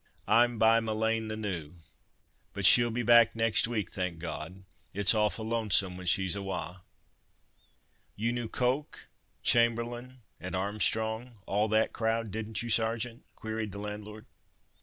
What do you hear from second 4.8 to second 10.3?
it's awfu' lonesome, when she's awa." "You knew Coke, Chamberlain,